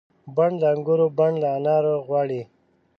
بڼ 0.35 0.49
د 0.61 0.63
انګور 0.73 1.01
بڼ 1.17 1.31
د 1.41 1.43
انار 1.57 1.85
غواړي 2.07 2.41